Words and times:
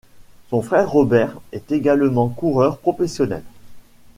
Son 0.49 0.63
frère 0.63 0.89
Robert 0.89 1.35
est 1.51 1.71
également 1.71 2.27
coureur 2.27 2.79
professionnel. 2.79 3.43